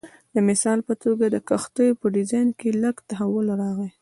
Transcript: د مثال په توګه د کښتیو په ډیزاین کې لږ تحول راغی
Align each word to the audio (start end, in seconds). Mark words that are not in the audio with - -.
د 0.33 0.35
مثال 0.49 0.79
په 0.87 0.93
توګه 1.03 1.25
د 1.29 1.37
کښتیو 1.49 1.99
په 2.01 2.05
ډیزاین 2.15 2.47
کې 2.59 2.69
لږ 2.83 2.95
تحول 3.09 3.47
راغی 3.61 3.89